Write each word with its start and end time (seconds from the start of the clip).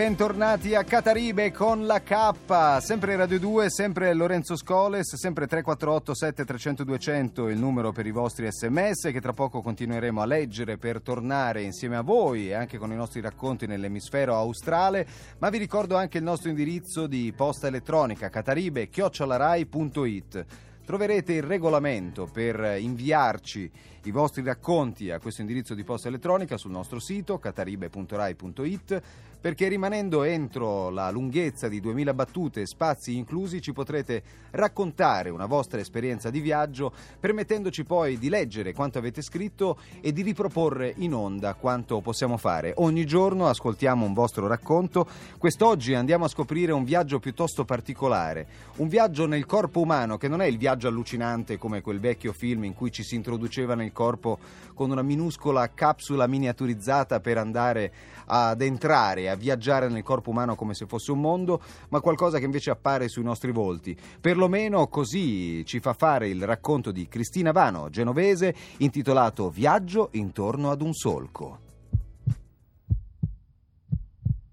Bentornati 0.00 0.74
a 0.74 0.82
Cataribe 0.82 1.52
con 1.52 1.84
la 1.84 2.00
K, 2.00 2.78
sempre 2.80 3.16
Radio 3.16 3.38
2, 3.38 3.68
sempre 3.68 4.14
Lorenzo 4.14 4.56
Scoles, 4.56 5.14
sempre 5.16 5.46
348 5.46 6.14
7300 6.14 6.84
200 6.84 7.50
il 7.50 7.58
numero 7.58 7.92
per 7.92 8.06
i 8.06 8.10
vostri 8.10 8.50
sms 8.50 9.10
che 9.12 9.20
tra 9.20 9.34
poco 9.34 9.60
continueremo 9.60 10.22
a 10.22 10.24
leggere 10.24 10.78
per 10.78 11.02
tornare 11.02 11.60
insieme 11.60 11.96
a 11.96 12.00
voi 12.00 12.48
e 12.48 12.54
anche 12.54 12.78
con 12.78 12.90
i 12.90 12.96
nostri 12.96 13.20
racconti 13.20 13.66
nell'emisfero 13.66 14.34
australe, 14.34 15.06
ma 15.36 15.50
vi 15.50 15.58
ricordo 15.58 15.96
anche 15.96 16.16
il 16.16 16.24
nostro 16.24 16.48
indirizzo 16.48 17.06
di 17.06 17.30
posta 17.36 17.66
elettronica 17.66 18.30
cataribe-rai.it. 18.30 20.46
Troverete 20.86 21.34
il 21.34 21.42
regolamento 21.42 22.24
per 22.24 22.76
inviarci 22.78 23.70
i 24.04 24.10
vostri 24.10 24.42
racconti 24.42 25.10
a 25.10 25.18
questo 25.18 25.42
indirizzo 25.42 25.74
di 25.74 25.84
posta 25.84 26.08
elettronica 26.08 26.56
sul 26.56 26.70
nostro 26.70 26.98
sito 26.98 27.38
cataribe.rai.it 27.38 29.02
perché 29.40 29.68
rimanendo 29.68 30.22
entro 30.22 30.90
la 30.90 31.10
lunghezza 31.10 31.66
di 31.66 31.80
2000 31.80 32.12
battute, 32.12 32.66
spazi 32.66 33.16
inclusi, 33.16 33.62
ci 33.62 33.72
potrete 33.72 34.22
raccontare 34.50 35.30
una 35.30 35.46
vostra 35.46 35.80
esperienza 35.80 36.28
di 36.28 36.40
viaggio, 36.40 36.92
permettendoci 37.18 37.84
poi 37.84 38.18
di 38.18 38.28
leggere 38.28 38.74
quanto 38.74 38.98
avete 38.98 39.22
scritto 39.22 39.78
e 40.02 40.12
di 40.12 40.20
riproporre 40.20 40.92
in 40.98 41.14
onda 41.14 41.54
quanto 41.54 42.00
possiamo 42.00 42.36
fare. 42.36 42.74
Ogni 42.76 43.06
giorno 43.06 43.48
ascoltiamo 43.48 44.04
un 44.04 44.12
vostro 44.12 44.46
racconto. 44.46 45.06
Quest'oggi 45.38 45.94
andiamo 45.94 46.26
a 46.26 46.28
scoprire 46.28 46.72
un 46.72 46.84
viaggio 46.84 47.18
piuttosto 47.18 47.64
particolare, 47.64 48.46
un 48.76 48.88
viaggio 48.88 49.26
nel 49.26 49.46
corpo 49.46 49.80
umano 49.80 50.18
che 50.18 50.28
non 50.28 50.42
è 50.42 50.46
il 50.46 50.58
viaggio 50.58 50.88
allucinante 50.88 51.56
come 51.56 51.80
quel 51.80 51.98
vecchio 51.98 52.34
film 52.34 52.64
in 52.64 52.74
cui 52.74 52.92
ci 52.92 53.02
si 53.02 53.14
introduceva 53.14 53.74
nel 53.74 53.89
corpo 53.92 54.38
con 54.74 54.90
una 54.90 55.02
minuscola 55.02 55.68
capsula 55.72 56.26
miniaturizzata 56.26 57.20
per 57.20 57.36
andare 57.36 57.92
ad 58.26 58.62
entrare, 58.62 59.28
a 59.28 59.34
viaggiare 59.34 59.88
nel 59.88 60.02
corpo 60.02 60.30
umano 60.30 60.54
come 60.54 60.74
se 60.74 60.86
fosse 60.86 61.12
un 61.12 61.20
mondo, 61.20 61.60
ma 61.90 62.00
qualcosa 62.00 62.38
che 62.38 62.44
invece 62.44 62.70
appare 62.70 63.08
sui 63.08 63.22
nostri 63.22 63.52
volti. 63.52 63.96
Perlomeno 64.20 64.86
così 64.86 65.64
ci 65.66 65.80
fa 65.80 65.92
fare 65.92 66.28
il 66.28 66.46
racconto 66.46 66.92
di 66.92 67.08
Cristina 67.08 67.52
Vano, 67.52 67.90
genovese, 67.90 68.54
intitolato 68.78 69.50
Viaggio 69.50 70.08
intorno 70.12 70.70
ad 70.70 70.80
un 70.80 70.94
solco. 70.94 71.58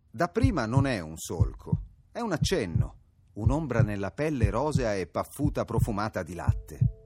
Dapprima 0.09 0.65
non 0.65 0.87
è 0.87 0.99
un 0.99 1.15
solco, 1.15 1.81
è 2.11 2.19
un 2.19 2.31
accenno, 2.31 2.95
un'ombra 3.33 3.81
nella 3.81 4.09
pelle 4.11 4.49
rosea 4.49 4.95
e 4.95 5.05
paffuta 5.05 5.63
profumata 5.63 6.23
di 6.23 6.33
latte. 6.33 6.96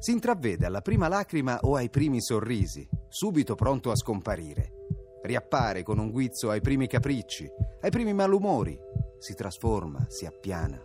Si 0.00 0.10
intravede 0.10 0.66
alla 0.66 0.80
prima 0.80 1.06
lacrima 1.06 1.60
o 1.62 1.76
ai 1.76 1.90
primi 1.90 2.20
sorrisi, 2.20 2.88
subito 3.08 3.54
pronto 3.54 3.92
a 3.92 3.96
scomparire 3.96 4.78
riappare 5.22 5.82
con 5.82 5.98
un 5.98 6.10
guizzo 6.10 6.50
ai 6.50 6.60
primi 6.60 6.86
capricci, 6.86 7.48
ai 7.82 7.90
primi 7.90 8.12
malumori, 8.12 8.78
si 9.18 9.34
trasforma, 9.34 10.06
si 10.08 10.26
appiana. 10.26 10.80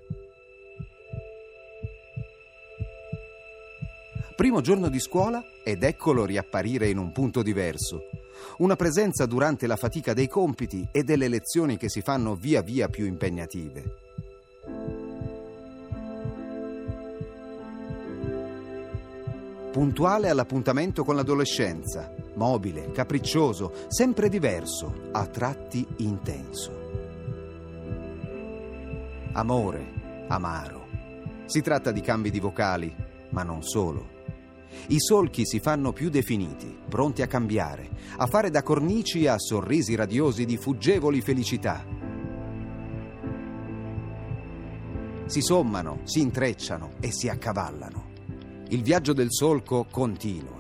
Primo 4.36 4.60
giorno 4.60 4.90
di 4.90 5.00
scuola 5.00 5.42
ed 5.64 5.84
eccolo 5.84 6.26
riapparire 6.26 6.90
in 6.90 6.98
un 6.98 7.14
punto 7.14 7.42
diverso. 7.42 8.02
Una 8.58 8.76
presenza 8.76 9.26
durante 9.26 9.66
la 9.66 9.78
fatica 9.78 10.14
dei 10.14 10.28
compiti 10.28 10.86
e 10.92 11.04
delle 11.04 11.30
lezioni 11.30 11.78
che 11.78 11.90
si 11.90 12.02
fanno 12.02 12.36
via 12.36 12.62
via 12.62 12.90
più 12.90 13.06
impegnative. 13.06 14.05
Puntuale 19.76 20.30
all'appuntamento 20.30 21.04
con 21.04 21.18
l'adolescenza, 21.18 22.10
mobile, 22.36 22.92
capriccioso, 22.92 23.74
sempre 23.90 24.30
diverso, 24.30 25.10
a 25.12 25.26
tratti 25.26 25.86
intenso. 25.98 26.72
Amore, 29.34 30.26
amaro. 30.30 30.88
Si 31.44 31.60
tratta 31.60 31.92
di 31.92 32.00
cambi 32.00 32.32
di 32.32 32.40
vocali, 32.40 32.96
ma 33.32 33.44
non 33.44 33.64
solo. 33.64 34.12
I 34.88 34.98
solchi 34.98 35.46
si 35.46 35.60
fanno 35.60 35.92
più 35.92 36.10
definiti, 36.10 36.74
pronti 36.88 37.22
a 37.22 37.28
cambiare, 37.28 37.90
a 38.16 38.28
fare 38.28 38.50
da 38.50 38.64
cornici 38.64 39.28
a 39.28 39.38
sorrisi 39.38 39.94
radiosi 39.94 40.46
di 40.46 40.56
fuggevoli 40.56 41.20
felicità. 41.20 41.86
Si 45.26 45.42
sommano, 45.42 46.00
si 46.06 46.22
intrecciano 46.22 46.92
e 47.02 47.12
si 47.12 47.28
accavallano. 47.28 48.05
Il 48.70 48.82
viaggio 48.82 49.14
del 49.14 49.28
solco 49.30 49.86
continua. 49.92 50.60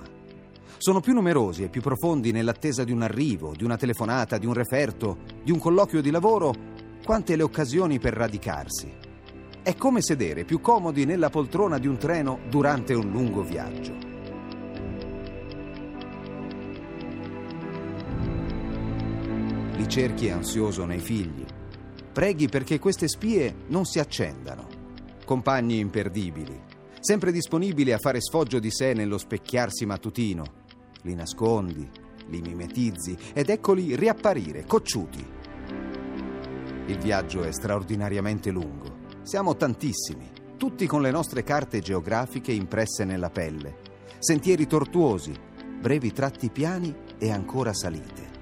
Sono 0.77 0.99
più 0.99 1.13
numerosi 1.13 1.63
e 1.63 1.69
più 1.69 1.81
profondi 1.81 2.31
nell'attesa 2.31 2.83
di 2.83 2.91
un 2.91 3.01
arrivo, 3.01 3.53
di 3.55 3.63
una 3.63 3.77
telefonata, 3.77 4.37
di 4.37 4.45
un 4.45 4.53
referto, 4.53 5.17
di 5.43 5.51
un 5.51 5.57
colloquio 5.57 6.01
di 6.01 6.11
lavoro, 6.11 6.53
quante 7.03 7.35
le 7.35 7.41
occasioni 7.41 7.97
per 7.97 8.13
radicarsi. 8.13 8.93
È 9.63 9.75
come 9.75 10.01
sedere 10.03 10.43
più 10.43 10.61
comodi 10.61 11.05
nella 11.05 11.31
poltrona 11.31 11.79
di 11.79 11.87
un 11.87 11.97
treno 11.97 12.41
durante 12.47 12.93
un 12.93 13.09
lungo 13.09 13.41
viaggio. 13.41 13.93
Li 19.77 19.89
cerchi 19.89 20.29
ansioso 20.29 20.85
nei 20.85 20.99
figli. 20.99 21.43
Preghi 22.13 22.47
perché 22.49 22.77
queste 22.77 23.07
spie 23.07 23.55
non 23.69 23.85
si 23.85 23.97
accendano. 23.97 24.67
Compagni 25.25 25.79
imperdibili, 25.79 26.74
sempre 27.05 27.31
disponibile 27.31 27.93
a 27.93 27.99
fare 27.99 28.19
sfoggio 28.19 28.57
di 28.57 28.71
sé 28.71 28.93
nello 28.93 29.19
specchiarsi 29.19 29.85
mattutino. 29.85 30.43
Li 31.03 31.13
nascondi, 31.13 31.87
li 32.29 32.41
mimetizzi 32.41 33.15
ed 33.31 33.49
eccoli 33.49 33.95
riapparire, 33.95 34.65
cocciuti. 34.65 35.23
Il 36.87 36.97
viaggio 36.97 37.43
è 37.43 37.51
straordinariamente 37.51 38.49
lungo. 38.49 39.03
Siamo 39.21 39.55
tantissimi, 39.55 40.31
tutti 40.57 40.87
con 40.87 41.03
le 41.03 41.11
nostre 41.11 41.43
carte 41.43 41.79
geografiche 41.79 42.51
impresse 42.51 43.05
nella 43.05 43.29
pelle. 43.29 43.77
Sentieri 44.17 44.65
tortuosi, 44.65 45.31
brevi 45.79 46.11
tratti 46.11 46.49
piani 46.49 46.91
e 47.19 47.29
ancora 47.29 47.75
salite. 47.75 48.33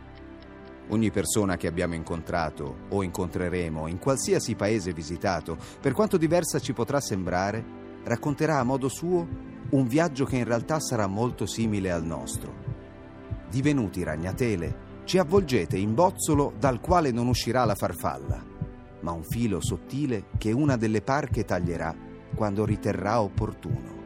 Ogni 0.87 1.11
persona 1.11 1.57
che 1.57 1.67
abbiamo 1.67 1.95
incontrato 1.95 2.85
o 2.87 3.03
incontreremo 3.03 3.87
in 3.87 3.99
qualsiasi 3.99 4.55
paese 4.55 4.93
visitato, 4.93 5.57
per 5.81 5.91
quanto 5.91 6.15
diversa 6.15 6.59
ci 6.59 6.71
potrà 6.71 7.01
sembrare, 7.01 7.81
racconterà 8.03 8.59
a 8.59 8.63
modo 8.63 8.89
suo 8.89 9.27
un 9.69 9.87
viaggio 9.87 10.25
che 10.25 10.37
in 10.37 10.43
realtà 10.43 10.79
sarà 10.79 11.07
molto 11.07 11.45
simile 11.45 11.91
al 11.91 12.03
nostro. 12.03 12.53
Divenuti 13.49 14.03
ragnatele, 14.03 14.91
ci 15.05 15.17
avvolgete 15.17 15.77
in 15.77 15.93
bozzolo 15.93 16.53
dal 16.57 16.79
quale 16.79 17.11
non 17.11 17.27
uscirà 17.27 17.65
la 17.65 17.75
farfalla, 17.75 18.43
ma 19.01 19.11
un 19.11 19.23
filo 19.23 19.61
sottile 19.61 20.25
che 20.37 20.51
una 20.51 20.77
delle 20.77 21.01
parche 21.01 21.43
taglierà 21.43 21.95
quando 22.35 22.65
riterrà 22.65 23.21
opportuno. 23.21 24.01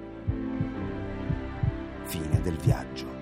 Fine 2.04 2.42
del 2.42 2.58
viaggio. 2.58 3.18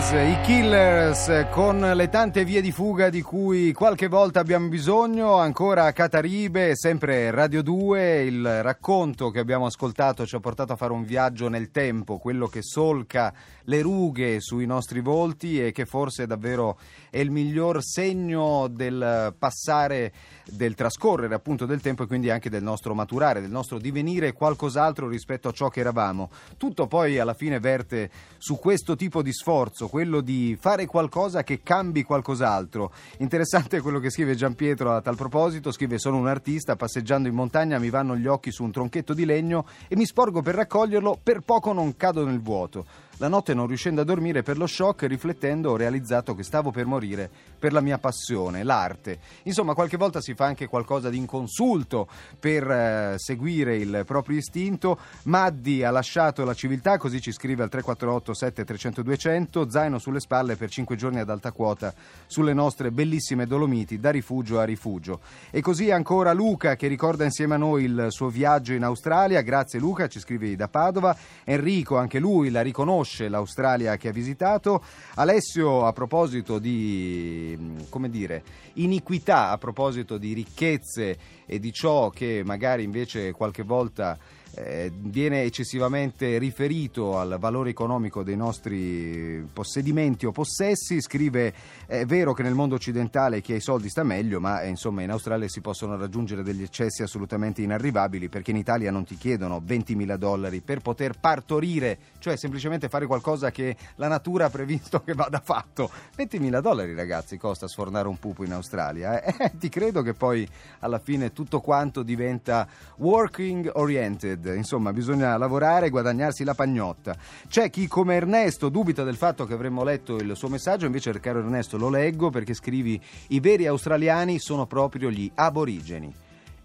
Runaways, 0.00 0.12
i 0.12 0.40
killers 0.42 1.46
con 1.50 1.78
le 1.78 2.08
tante 2.08 2.44
vie 2.44 2.62
di 2.62 2.72
fuga 2.72 3.10
di 3.10 3.20
cui 3.20 3.72
qualche 3.72 4.08
volta 4.08 4.40
abbiamo 4.40 4.68
bisogno, 4.68 5.34
ancora 5.34 5.84
a 5.84 5.92
Cataribe, 5.92 6.74
sempre 6.74 7.30
Radio 7.30 7.62
2, 7.62 8.22
il 8.22 8.62
racconto 8.62 9.30
che 9.30 9.40
abbiamo 9.40 9.66
ascoltato 9.66 10.24
ci 10.26 10.34
ha 10.34 10.40
portato 10.40 10.72
a 10.72 10.76
fare 10.76 10.92
un 10.92 11.04
viaggio 11.04 11.48
nel 11.48 11.70
tempo, 11.70 12.18
quello 12.18 12.46
che 12.46 12.62
solca 12.62 13.32
le 13.64 13.82
rughe 13.82 14.40
sui 14.40 14.64
nostri 14.64 15.00
volti 15.00 15.64
e 15.64 15.70
che 15.70 15.84
forse 15.84 16.26
davvero 16.26 16.78
è 17.10 17.18
il 17.18 17.30
miglior 17.30 17.82
segno 17.82 18.68
del 18.68 19.34
passare, 19.38 20.12
del 20.44 20.74
trascorrere 20.74 21.34
appunto 21.34 21.66
del 21.66 21.80
tempo 21.80 22.04
e 22.04 22.06
quindi 22.06 22.30
anche 22.30 22.48
del 22.50 22.62
nostro 22.62 22.94
maturare, 22.94 23.40
del 23.40 23.50
nostro 23.50 23.78
divenire 23.78 24.32
qualcos'altro 24.32 25.08
rispetto 25.08 25.48
a 25.48 25.52
ciò 25.52 25.68
che 25.68 25.80
eravamo. 25.80 26.30
Tutto 26.56 26.86
poi 26.86 27.18
alla 27.18 27.34
fine 27.34 27.60
verte 27.60 28.10
su 28.38 28.58
questo 28.58 28.96
tipo 28.96 29.22
di 29.22 29.32
sforzo, 29.32 29.88
quello 29.90 30.20
di 30.20 30.56
fare 30.58 30.86
qualcosa 30.86 31.42
che 31.42 31.62
cambi 31.64 32.04
qualcos'altro. 32.04 32.92
Interessante 33.18 33.80
quello 33.80 33.98
che 33.98 34.08
scrive 34.08 34.36
Gian 34.36 34.54
Pietro 34.54 34.92
a 34.92 35.00
tal 35.00 35.16
proposito, 35.16 35.72
scrive 35.72 35.98
sono 35.98 36.16
un 36.16 36.28
artista, 36.28 36.76
passeggiando 36.76 37.26
in 37.26 37.34
montagna 37.34 37.80
mi 37.80 37.90
vanno 37.90 38.14
gli 38.14 38.28
occhi 38.28 38.52
su 38.52 38.62
un 38.62 38.70
tronchetto 38.70 39.14
di 39.14 39.24
legno 39.24 39.66
e 39.88 39.96
mi 39.96 40.06
sporgo 40.06 40.42
per 40.42 40.54
raccoglierlo, 40.54 41.18
per 41.20 41.40
poco 41.40 41.72
non 41.72 41.96
cado 41.96 42.24
nel 42.24 42.40
vuoto. 42.40 43.08
La 43.20 43.28
notte 43.28 43.52
non 43.52 43.66
riuscendo 43.66 44.00
a 44.00 44.04
dormire 44.04 44.42
per 44.42 44.56
lo 44.56 44.66
shock, 44.66 45.02
riflettendo 45.02 45.72
ho 45.72 45.76
realizzato 45.76 46.34
che 46.34 46.42
stavo 46.42 46.70
per 46.70 46.86
morire 46.86 47.30
per 47.58 47.74
la 47.74 47.82
mia 47.82 47.98
passione, 47.98 48.62
l'arte. 48.62 49.18
Insomma, 49.42 49.74
qualche 49.74 49.98
volta 49.98 50.22
si 50.22 50.32
fa 50.32 50.46
anche 50.46 50.68
qualcosa 50.68 51.10
di 51.10 51.18
inconsulto 51.18 52.08
per 52.38 52.70
eh, 52.70 53.14
seguire 53.18 53.76
il 53.76 54.04
proprio 54.06 54.38
istinto. 54.38 54.98
Maddi 55.24 55.84
ha 55.84 55.90
lasciato 55.90 56.44
la 56.46 56.54
civiltà, 56.54 56.96
così 56.96 57.20
ci 57.20 57.30
scrive 57.30 57.62
al 57.62 57.68
348 57.68 58.32
7300 58.32 59.02
200, 59.02 59.70
zaino 59.70 59.98
sulle 59.98 60.20
spalle 60.20 60.56
per 60.56 60.70
5 60.70 60.96
giorni 60.96 61.20
ad 61.20 61.28
alta 61.28 61.52
quota 61.52 61.92
sulle 62.26 62.54
nostre 62.54 62.90
bellissime 62.90 63.46
Dolomiti, 63.46 64.00
da 64.00 64.08
rifugio 64.08 64.58
a 64.58 64.64
rifugio. 64.64 65.20
E 65.50 65.60
così 65.60 65.90
ancora 65.90 66.32
Luca 66.32 66.74
che 66.74 66.86
ricorda 66.86 67.24
insieme 67.24 67.56
a 67.56 67.58
noi 67.58 67.84
il 67.84 68.06
suo 68.08 68.30
viaggio 68.30 68.72
in 68.72 68.82
Australia. 68.82 69.42
Grazie 69.42 69.78
Luca, 69.78 70.08
ci 70.08 70.20
scrivi 70.20 70.56
da 70.56 70.68
Padova. 70.68 71.14
Enrico, 71.44 71.98
anche 71.98 72.18
lui 72.18 72.48
la 72.48 72.62
riconosce 72.62 73.08
l'Australia 73.18 73.96
che 73.96 74.08
ha 74.08 74.12
visitato. 74.12 74.82
Alessio, 75.14 75.86
a 75.86 75.92
proposito 75.92 76.58
di, 76.58 77.76
come 77.88 78.10
dire, 78.10 78.42
iniquità, 78.74 79.50
a 79.50 79.58
proposito 79.58 80.18
di 80.18 80.32
ricchezze 80.32 81.18
e 81.46 81.58
di 81.58 81.72
ciò 81.72 82.10
che 82.10 82.42
magari 82.44 82.84
invece 82.84 83.32
qualche 83.32 83.62
volta 83.62 84.18
eh, 84.54 84.90
viene 84.92 85.42
eccessivamente 85.42 86.38
riferito 86.38 87.18
al 87.18 87.36
valore 87.38 87.70
economico 87.70 88.22
dei 88.22 88.36
nostri 88.36 89.46
possedimenti 89.52 90.26
o 90.26 90.32
possessi, 90.32 91.00
scrive 91.00 91.52
è 91.86 92.04
vero 92.04 92.32
che 92.32 92.42
nel 92.42 92.54
mondo 92.54 92.74
occidentale 92.74 93.40
chi 93.40 93.52
ha 93.52 93.56
i 93.56 93.60
soldi 93.60 93.88
sta 93.88 94.02
meglio, 94.02 94.40
ma 94.40 94.62
eh, 94.62 94.68
insomma 94.68 95.02
in 95.02 95.10
Australia 95.10 95.48
si 95.48 95.60
possono 95.60 95.96
raggiungere 95.96 96.42
degli 96.42 96.62
eccessi 96.62 97.02
assolutamente 97.02 97.62
inarrivabili 97.62 98.28
perché 98.28 98.50
in 98.50 98.56
Italia 98.56 98.90
non 98.90 99.04
ti 99.04 99.16
chiedono 99.16 99.62
20.000 99.64 100.14
dollari 100.16 100.60
per 100.60 100.80
poter 100.80 101.18
partorire, 101.18 101.98
cioè 102.18 102.36
semplicemente 102.36 102.88
fare 102.88 103.06
qualcosa 103.06 103.50
che 103.50 103.76
la 103.96 104.08
natura 104.08 104.46
ha 104.46 104.50
previsto 104.50 105.02
che 105.02 105.14
vada 105.14 105.40
fatto. 105.40 105.90
20.000 106.16 106.60
dollari 106.60 106.94
ragazzi 106.94 107.36
costa 107.36 107.68
sfornare 107.68 108.08
un 108.08 108.18
pupo 108.18 108.44
in 108.44 108.52
Australia, 108.52 109.22
eh? 109.22 109.52
ti 109.58 109.68
credo 109.68 110.02
che 110.02 110.14
poi 110.14 110.46
alla 110.80 110.98
fine 110.98 111.32
tutto 111.32 111.60
quanto 111.60 112.02
diventa 112.02 112.66
working 112.96 113.70
oriented 113.74 114.39
insomma 114.46 114.92
bisogna 114.92 115.36
lavorare 115.36 115.86
e 115.86 115.90
guadagnarsi 115.90 116.44
la 116.44 116.54
pagnotta. 116.54 117.14
C'è 117.48 117.70
chi 117.70 117.86
come 117.86 118.14
Ernesto 118.14 118.68
dubita 118.68 119.04
del 119.04 119.16
fatto 119.16 119.44
che 119.44 119.54
avremmo 119.54 119.84
letto 119.84 120.16
il 120.16 120.34
suo 120.34 120.48
messaggio, 120.48 120.86
invece 120.86 121.18
caro 121.20 121.40
Ernesto 121.40 121.76
lo 121.76 121.88
leggo 121.88 122.30
perché 122.30 122.54
scrivi 122.54 123.00
i 123.28 123.40
veri 123.40 123.66
australiani 123.66 124.38
sono 124.38 124.66
proprio 124.66 125.10
gli 125.10 125.30
aborigeni. 125.34 126.12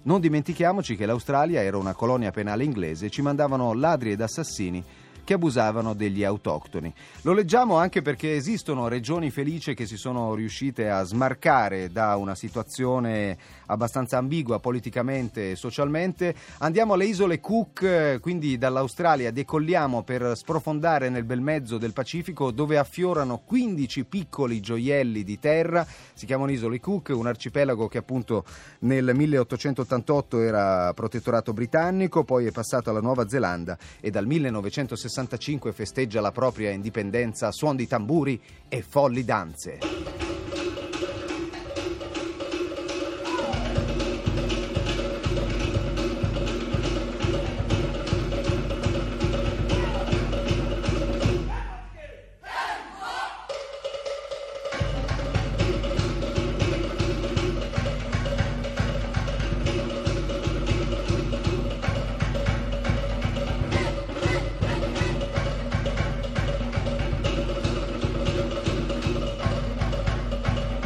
Non 0.04 0.22
dimentichiamoci 0.22 0.95
che 0.95 1.07
l'Australia 1.07 1.63
era 1.63 1.77
una 1.77 1.94
colonia 1.94 2.30
penale 2.30 2.63
inglese 2.63 3.07
e 3.07 3.10
ci 3.10 3.24
mandavano 3.24 3.74
ladri 3.74 4.12
ed 4.12 4.21
assassini 4.21 4.83
che 5.25 5.33
abusavano 5.33 5.94
degli 5.94 6.24
autoctoni. 6.24 6.94
Lo 7.24 7.33
leggiamo 7.33 7.75
anche 7.75 8.01
perché 8.01 8.36
esistono 8.36 8.88
regioni 8.88 9.31
felici 9.31 9.74
che 9.74 9.86
si 9.86 9.98
sono 9.98 10.36
riuscite 10.36 10.89
a 10.89 11.04
smarcare 11.04 11.92
da 11.92 12.16
una 12.16 12.36
situazione 12.36 13.38
abbastanza 13.66 14.18
ambigua 14.18 14.60
politicamente 14.60 15.51
e 15.51 15.56
socialmente. 15.56 16.33
Andiamo 16.60 16.94
alle 16.94 17.06
isole 17.06 17.42
Cook, 17.42 18.19
quindi 18.22 18.57
dall'Australia 18.57 19.31
decolliamo 19.31 20.04
per 20.04 20.38
sprofondare 20.38 21.10
nel 21.10 21.25
bel 21.25 21.42
mezzo 21.42 21.78
del 21.78 21.92
Pacifico 21.92 22.51
dove 22.51 22.78
affiorano 22.78 23.42
15 23.44 24.06
piccoli 24.06 24.62
gioielli 24.62 25.24
di 25.24 25.39
terra. 25.39 25.86
Si 26.13 26.28
chiamano 26.28 26.51
isole 26.51 26.80
Cook, 26.80 27.12
un 27.16 27.25
arcipelago 27.25 27.88
che 27.88 27.98
appunto 27.98 28.45
nel 28.80 29.12
1888 29.16 30.42
era 30.42 30.94
protettorato 30.94 31.51
britannico, 31.51 32.24
poi 32.24 32.45
è 32.45 32.51
passato 32.51 32.92
alla 32.92 33.01
Nuova 33.01 33.28
Zelanda 33.28 33.75
e 34.00 34.12
dal 34.12 34.28
1960 34.28 35.15
65 35.16 35.72
festeggia 35.72 36.20
la 36.20 36.32
propria 36.34 36.72
indipendenza 36.72 37.48
a 37.48 37.52
suon 37.52 37.78
di 37.78 37.88
tamburi 37.88 38.42
e 38.68 38.82
folli 38.82 39.24
danze. 39.24 40.25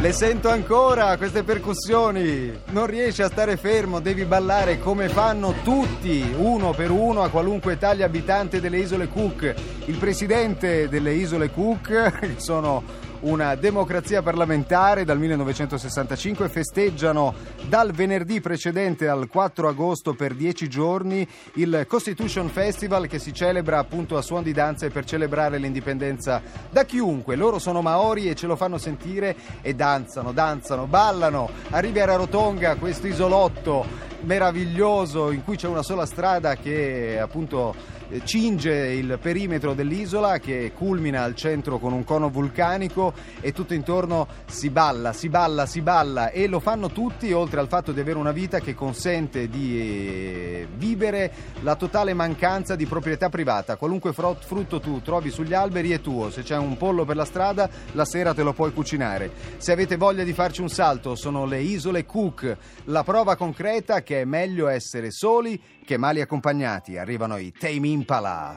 Le 0.02 0.14
sento 0.14 0.48
ancora 0.48 1.18
queste 1.18 1.44
percussioni. 1.44 2.58
Non 2.68 2.86
riesci 2.86 3.22
a 3.22 3.28
stare 3.28 3.58
fermo, 3.58 4.00
devi 4.00 4.24
ballare 4.24 4.80
come 4.80 5.10
fanno 5.10 5.56
tutti, 5.62 6.34
uno 6.38 6.72
per 6.72 6.90
uno, 6.90 7.22
a 7.22 7.28
qualunque 7.28 7.74
età 7.74 7.94
gli 7.94 8.02
abitanti 8.02 8.62
delle 8.62 8.78
isole 8.78 9.10
Cook. 9.10 9.54
Il 9.88 9.98
presidente 9.98 10.88
delle 10.88 11.12
isole 11.12 11.52
Cook, 11.52 12.18
che 12.18 12.36
sono 12.40 12.82
una 13.22 13.56
democrazia 13.56 14.22
parlamentare 14.22 15.04
dal 15.04 15.18
1965 15.18 16.48
festeggiano 16.48 17.34
dal 17.68 17.92
venerdì 17.92 18.40
precedente 18.40 19.08
al 19.08 19.28
4 19.28 19.68
agosto 19.68 20.14
per 20.14 20.34
dieci 20.34 20.70
giorni 20.70 21.28
il 21.56 21.86
Constitution 21.88 22.50
Festival 22.50 23.08
che 23.08 23.20
si 23.20 23.34
celebra 23.34 23.80
appunto 23.80 24.18
a 24.18 24.22
suon 24.22 24.44
di 24.44 24.54
danze 24.54 24.90
per 24.90 25.06
celebrare 25.06 25.58
l'indipendenza 25.58 26.42
da 26.70 26.86
chiunque. 26.86 27.36
Loro 27.36 27.60
sono 27.60 27.82
maori 27.82 28.30
e 28.30 28.36
ce 28.36 28.48
lo 28.48 28.56
fanno 28.56 28.78
sentire 28.78 29.36
e 29.62 29.74
danzano, 29.74 30.32
danzano, 30.32 30.88
ballano. 30.88 31.50
A 31.70 31.80
Riviera 31.80 32.16
Rotonga, 32.16 32.76
questo 32.76 33.08
isolotto 33.08 34.08
meraviglioso 34.22 35.32
in 35.32 35.44
cui 35.44 35.56
c'è 35.56 35.68
una 35.68 35.84
sola 35.84 36.06
strada 36.06 36.56
che 36.56 37.20
appunto 37.20 37.98
cinge 38.24 38.74
il 38.74 39.20
perimetro 39.22 39.74
dell'isola 39.74 40.40
che 40.40 40.72
culmina 40.74 41.24
al 41.24 41.36
centro 41.36 41.78
con 41.78 41.94
un 41.94 42.04
cono 42.04 42.30
vulcanico 42.30 43.14
e 43.42 43.52
tutto 43.52 43.74
intorno 43.74 44.28
si 44.48 44.70
balla, 44.70 45.14
si 45.14 45.30
balla, 45.30 45.66
si 45.66 45.82
balla 45.82 46.30
e 46.32 46.48
lo 46.48 46.60
fanno 46.60 46.90
tutti 46.90 47.32
oltre 47.34 47.60
al 47.60 47.68
fatto 47.68 47.92
di 47.92 48.00
avere 48.00 48.18
una 48.18 48.32
vita 48.32 48.60
che 48.60 48.74
consente 48.74 49.50
di 49.50 49.80
eh, 49.80 50.68
vivere 50.76 51.32
la 51.62 51.76
totale 51.76 52.14
mancanza 52.14 52.76
di 52.76 52.86
proprietà 52.86 53.30
privata. 53.30 53.76
Qualunque 53.76 54.14
frutto 54.14 54.80
tu 54.80 55.02
trovi 55.02 55.30
sugli 55.30 55.54
alberi 55.54 55.92
è 55.92 56.02
tuo, 56.02 56.30
se 56.32 56.42
c'è 56.42 56.58
un 56.58 56.78
pollo 56.78 57.06
per 57.06 57.16
la 57.16 57.26
strada 57.26 57.70
la 57.92 58.06
sera 58.06 58.34
te 58.34 58.44
lo 58.44 58.54
puoi 58.54 58.74
cucinare. 58.74 59.32
Se 59.58 59.72
avete 59.72 59.98
voglia 59.98 60.24
di 60.24 60.34
farci 60.34 60.62
un 60.62 60.70
salto 60.70 61.16
sono 61.16 61.46
le 61.46 61.62
isole 61.62 62.06
Cook, 62.06 62.58
la 62.86 63.04
prova 63.04 63.36
concreta 63.36 64.02
che 64.02 64.22
è 64.22 64.26
meglio 64.26 64.68
essere 64.68 65.12
soli 65.12 65.62
che 65.86 65.98
mali 65.98 66.22
accompagnati. 66.22 66.98
Arrivano 66.98 67.38
i 67.38 67.52
Tame 67.52 67.99
Impala. 68.00 68.56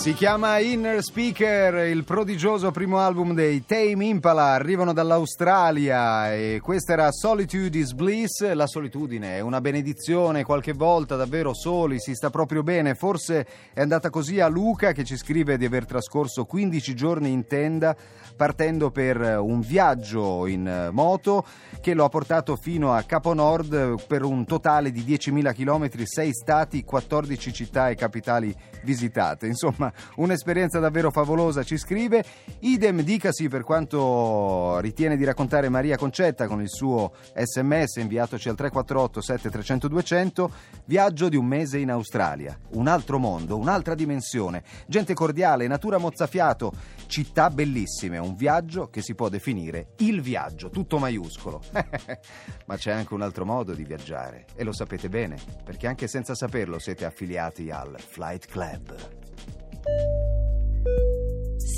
Si 0.00 0.14
chiama 0.14 0.58
Inner 0.60 1.02
Speaker, 1.02 1.86
il 1.86 2.04
prodigioso 2.04 2.70
primo 2.70 3.00
album 3.00 3.34
dei 3.34 3.66
Tame 3.66 4.06
Impala, 4.06 4.44
arrivano 4.52 4.94
dall'Australia 4.94 6.32
e 6.32 6.58
questa 6.62 6.94
era 6.94 7.12
Solitude 7.12 7.76
is 7.76 7.92
Bliss, 7.92 8.50
la 8.50 8.66
solitudine 8.66 9.36
è 9.36 9.40
una 9.40 9.60
benedizione, 9.60 10.42
qualche 10.42 10.72
volta 10.72 11.16
davvero 11.16 11.52
soli, 11.52 12.00
si 12.00 12.14
sta 12.14 12.30
proprio 12.30 12.62
bene, 12.62 12.94
forse 12.94 13.46
è 13.74 13.82
andata 13.82 14.08
così 14.08 14.40
a 14.40 14.48
Luca 14.48 14.92
che 14.92 15.04
ci 15.04 15.18
scrive 15.18 15.58
di 15.58 15.66
aver 15.66 15.84
trascorso 15.84 16.46
15 16.46 16.94
giorni 16.94 17.30
in 17.30 17.46
tenda 17.46 17.94
partendo 18.34 18.90
per 18.90 19.20
un 19.20 19.60
viaggio 19.60 20.46
in 20.46 20.88
moto 20.92 21.44
che 21.82 21.92
lo 21.92 22.04
ha 22.04 22.08
portato 22.08 22.56
fino 22.56 22.94
a 22.94 23.02
Capo 23.02 23.34
Nord 23.34 24.06
per 24.06 24.22
un 24.22 24.46
totale 24.46 24.92
di 24.92 25.02
10.000 25.02 25.52
km, 25.52 26.04
6 26.04 26.32
stati, 26.32 26.84
14 26.84 27.52
città 27.52 27.90
e 27.90 27.96
capitali 27.96 28.56
visitate. 28.82 29.46
Insomma, 29.46 29.89
un'esperienza 30.16 30.78
davvero 30.78 31.10
favolosa, 31.10 31.62
ci 31.62 31.76
scrive. 31.76 32.24
Idem 32.60 33.02
dicasi 33.02 33.48
per 33.48 33.62
quanto 33.62 34.78
ritiene 34.80 35.16
di 35.16 35.24
raccontare 35.24 35.68
Maria 35.68 35.96
Concetta 35.96 36.46
con 36.46 36.60
il 36.60 36.68
suo 36.68 37.12
sms 37.34 37.96
inviatoci 37.96 38.48
al 38.48 38.56
348 38.56 39.20
7300 39.20 39.88
200. 39.88 40.50
Viaggio 40.84 41.28
di 41.28 41.36
un 41.36 41.46
mese 41.46 41.78
in 41.78 41.90
Australia. 41.90 42.58
Un 42.70 42.88
altro 42.88 43.18
mondo, 43.18 43.56
un'altra 43.56 43.94
dimensione. 43.94 44.62
Gente 44.86 45.14
cordiale, 45.14 45.66
natura 45.66 45.98
mozzafiato, 45.98 46.72
città 47.06 47.50
bellissime. 47.50 48.18
Un 48.18 48.34
viaggio 48.34 48.88
che 48.88 49.02
si 49.02 49.14
può 49.14 49.28
definire 49.28 49.92
il 49.98 50.20
viaggio, 50.20 50.70
tutto 50.70 50.98
maiuscolo. 50.98 51.62
Ma 52.66 52.76
c'è 52.76 52.92
anche 52.92 53.14
un 53.14 53.22
altro 53.22 53.44
modo 53.44 53.72
di 53.72 53.84
viaggiare 53.84 54.46
e 54.54 54.64
lo 54.64 54.72
sapete 54.72 55.08
bene, 55.08 55.36
perché 55.64 55.86
anche 55.86 56.06
senza 56.06 56.34
saperlo 56.34 56.78
siete 56.78 57.04
affiliati 57.04 57.70
al 57.70 57.96
Flight 57.98 58.46
Club. 58.46 59.19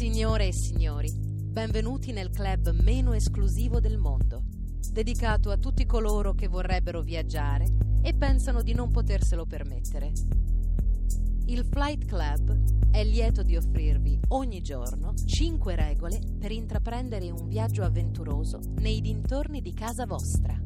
Signore 0.02 0.48
e 0.48 0.52
signori, 0.52 1.12
benvenuti 1.14 2.10
nel 2.10 2.30
club 2.30 2.72
meno 2.82 3.12
esclusivo 3.12 3.78
del 3.78 3.98
mondo, 3.98 4.42
dedicato 4.90 5.52
a 5.52 5.58
tutti 5.58 5.86
coloro 5.86 6.34
che 6.34 6.48
vorrebbero 6.48 7.02
viaggiare 7.02 7.68
e 8.02 8.12
pensano 8.12 8.62
di 8.62 8.74
non 8.74 8.90
poterselo 8.90 9.46
permettere. 9.46 10.10
Il 11.46 11.64
Flight 11.70 12.06
Club 12.06 12.90
è 12.90 13.04
lieto 13.04 13.44
di 13.44 13.54
offrirvi 13.54 14.18
ogni 14.30 14.60
giorno 14.60 15.14
5 15.14 15.76
regole 15.76 16.18
per 16.36 16.50
intraprendere 16.50 17.30
un 17.30 17.46
viaggio 17.46 17.84
avventuroso 17.84 18.58
nei 18.80 19.00
dintorni 19.00 19.60
di 19.60 19.72
casa 19.72 20.04
vostra. 20.04 20.60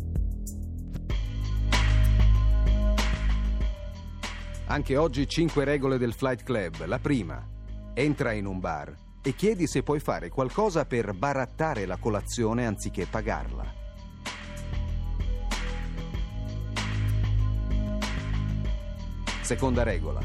Anche 4.69 4.97
oggi 4.97 5.29
5 5.29 5.63
regole 5.65 5.99
del 5.99 6.15
Flight 6.15 6.43
Club. 6.43 6.87
La 6.87 6.99
prima, 6.99 7.47
entra 7.93 8.33
in 8.33 8.47
un 8.47 8.61
bar 8.61 9.05
e 9.27 9.35
chiedi 9.35 9.67
se 9.67 9.83
puoi 9.83 9.99
fare 9.99 10.29
qualcosa 10.29 10.85
per 10.85 11.13
barattare 11.13 11.85
la 11.85 11.97
colazione 11.97 12.65
anziché 12.65 13.07
pagarla. 13.07 13.65
Seconda 19.41 19.83
regola. 19.83 20.21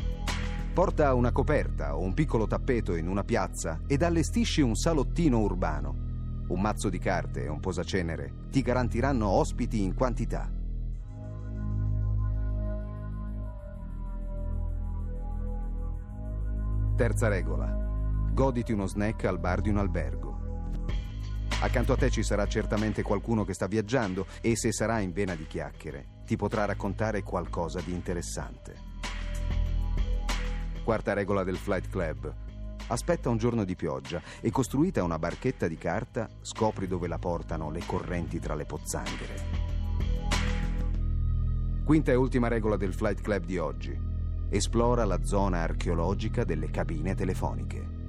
Porta 0.71 1.15
una 1.15 1.31
coperta 1.31 1.97
o 1.97 2.01
un 2.01 2.13
piccolo 2.13 2.45
tappeto 2.45 2.93
in 2.93 3.07
una 3.07 3.23
piazza 3.23 3.81
ed 3.87 4.03
allestisci 4.03 4.61
un 4.61 4.75
salottino 4.75 5.39
urbano. 5.39 6.43
Un 6.49 6.61
mazzo 6.61 6.89
di 6.89 6.99
carte 6.99 7.45
e 7.45 7.49
un 7.49 7.59
posacenere 7.59 8.49
ti 8.51 8.61
garantiranno 8.61 9.27
ospiti 9.27 9.81
in 9.81 9.95
quantità. 9.95 10.47
Terza 16.95 17.27
regola. 17.29 17.90
Goditi 18.33 18.71
uno 18.71 18.85
snack 18.85 19.25
al 19.25 19.39
bar 19.39 19.59
di 19.59 19.67
un 19.67 19.77
albergo. 19.77 20.39
Accanto 21.61 21.93
a 21.93 21.97
te 21.97 22.09
ci 22.09 22.23
sarà 22.23 22.47
certamente 22.47 23.01
qualcuno 23.01 23.43
che 23.43 23.53
sta 23.53 23.67
viaggiando 23.67 24.25
e 24.39 24.55
se 24.55 24.71
sarà 24.71 24.99
in 24.99 25.11
vena 25.11 25.35
di 25.35 25.45
chiacchiere 25.45 26.21
ti 26.25 26.37
potrà 26.37 26.63
raccontare 26.63 27.23
qualcosa 27.23 27.81
di 27.81 27.91
interessante. 27.91 28.75
Quarta 30.81 31.11
regola 31.11 31.43
del 31.43 31.57
Flight 31.57 31.89
Club. 31.89 32.33
Aspetta 32.87 33.29
un 33.29 33.37
giorno 33.37 33.65
di 33.65 33.75
pioggia 33.75 34.21
e 34.39 34.49
costruita 34.49 35.03
una 35.03 35.19
barchetta 35.19 35.67
di 35.67 35.77
carta 35.77 36.29
scopri 36.41 36.87
dove 36.87 37.09
la 37.09 37.19
portano 37.19 37.69
le 37.69 37.83
correnti 37.85 38.39
tra 38.39 38.55
le 38.55 38.65
pozzanghere. 38.65 39.35
Quinta 41.83 42.11
e 42.11 42.15
ultima 42.15 42.47
regola 42.47 42.77
del 42.77 42.93
Flight 42.93 43.21
Club 43.21 43.43
di 43.43 43.57
oggi. 43.57 43.99
Esplora 44.49 45.03
la 45.03 45.21
zona 45.23 45.59
archeologica 45.59 46.45
delle 46.45 46.71
cabine 46.71 47.13
telefoniche. 47.13 48.00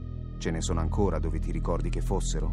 Ce 0.43 0.51
ne 0.51 0.61
sono 0.61 0.81
ancora 0.81 1.21
dove 1.21 1.39
ti 1.39 1.53
ricordi 1.53 1.89
che 1.89 2.01
fossero? 2.01 2.53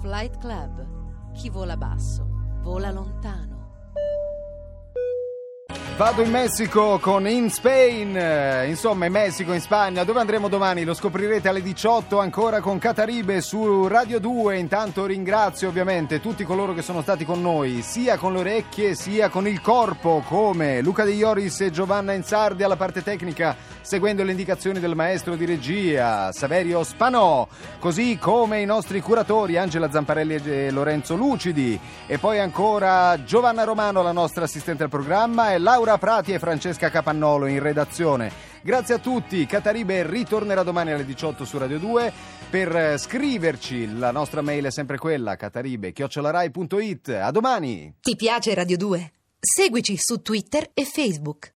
Flight 0.00 0.38
Club. 0.38 1.32
Chi 1.34 1.50
vola 1.50 1.76
basso, 1.76 2.26
vola 2.60 2.90
lontano. 2.90 3.57
Vado 5.98 6.22
in 6.22 6.30
Messico 6.30 7.00
con 7.00 7.26
In 7.26 7.50
Spain, 7.50 8.68
insomma 8.68 9.06
in 9.06 9.12
Messico, 9.12 9.52
in 9.52 9.60
Spagna, 9.60 10.04
dove 10.04 10.20
andremo 10.20 10.46
domani? 10.46 10.84
Lo 10.84 10.94
scoprirete 10.94 11.48
alle 11.48 11.60
18 11.60 12.20
ancora 12.20 12.60
con 12.60 12.78
Cataribe 12.78 13.40
su 13.40 13.88
Radio 13.88 14.20
2. 14.20 14.58
Intanto 14.58 15.06
ringrazio 15.06 15.66
ovviamente 15.68 16.20
tutti 16.20 16.44
coloro 16.44 16.72
che 16.72 16.82
sono 16.82 17.02
stati 17.02 17.24
con 17.24 17.42
noi, 17.42 17.82
sia 17.82 18.16
con 18.16 18.32
le 18.32 18.38
orecchie 18.38 18.94
sia 18.94 19.28
con 19.28 19.48
il 19.48 19.60
corpo, 19.60 20.22
come 20.24 20.82
Luca 20.82 21.02
De 21.02 21.10
Ioris 21.10 21.62
e 21.62 21.72
Giovanna 21.72 22.12
Insardi 22.12 22.62
alla 22.62 22.76
parte 22.76 23.02
tecnica, 23.02 23.56
seguendo 23.80 24.22
le 24.22 24.30
indicazioni 24.30 24.78
del 24.78 24.94
maestro 24.94 25.34
di 25.34 25.46
regia 25.46 26.30
Saverio 26.30 26.84
Spanò, 26.84 27.48
così 27.80 28.18
come 28.20 28.60
i 28.60 28.66
nostri 28.66 29.00
curatori 29.00 29.56
Angela 29.56 29.90
Zamparelli 29.90 30.36
e 30.44 30.70
Lorenzo 30.70 31.16
Lucidi. 31.16 31.76
E 32.06 32.18
poi 32.18 32.38
ancora 32.38 33.24
Giovanna 33.24 33.64
Romano, 33.64 34.00
la 34.00 34.12
nostra 34.12 34.44
assistente 34.44 34.84
al 34.84 34.90
programma 34.90 35.52
e 35.52 35.58
Laura 35.58 35.86
Laura 35.88 35.96
Prati 35.96 36.32
e 36.34 36.38
Francesca 36.38 36.90
Capannolo 36.90 37.46
in 37.46 37.62
redazione. 37.62 38.30
Grazie 38.60 38.96
a 38.96 38.98
tutti, 38.98 39.46
Cataribe 39.46 40.06
ritornerà 40.06 40.62
domani 40.62 40.92
alle 40.92 41.06
18 41.06 41.46
su 41.46 41.56
Radio 41.56 41.78
2 41.78 42.12
per 42.50 42.76
eh, 42.76 42.98
scriverci, 42.98 43.96
la 43.96 44.10
nostra 44.10 44.42
mail 44.42 44.66
è 44.66 44.70
sempre 44.70 44.98
quella, 44.98 45.36
cataribe-rai.it. 45.36 47.08
A 47.08 47.30
domani! 47.30 47.94
Ti 48.02 48.16
piace 48.16 48.52
Radio 48.52 48.76
2? 48.76 49.12
Seguici 49.40 49.96
su 49.96 50.20
Twitter 50.20 50.68
e 50.74 50.84
Facebook. 50.84 51.46